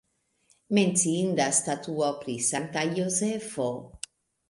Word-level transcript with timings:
Menciindas 0.77 1.61
statuo 1.61 2.09
pri 2.25 2.39
Sankta 2.49 2.89
Jozefo. 2.99 3.71